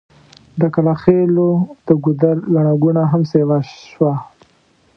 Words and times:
د 0.59 0.61
کلاخېلو 0.73 1.49
د 1.87 1.87
ګودر 2.03 2.35
ګڼه 2.53 2.73
ګوڼه 2.83 3.03
هم 3.11 3.21
سيوا 3.31 3.57
شوه. 3.91 4.13